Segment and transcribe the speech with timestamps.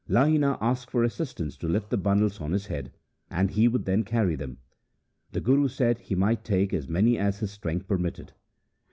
[0.09, 2.91] Lahina asked for assistance to lift the bundles on his head,
[3.29, 4.57] and he would then carry them.
[5.31, 8.33] The Guru said he might take as many as his strength permitted.